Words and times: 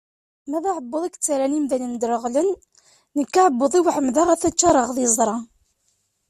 Ma 0.49 0.57
d 0.63 0.65
aɛebbuḍ 0.71 1.03
i 1.05 1.09
yettarran 1.13 1.57
imdanen 1.59 1.93
dreɣlen, 2.01 2.49
nekk 3.17 3.33
aɛebbuḍ-iw 3.39 3.85
ɛemdeɣ 3.95 4.27
ad 4.29 4.39
t-ččareɣ 4.41 4.89
d 4.95 4.97
iẓra. 5.05 5.37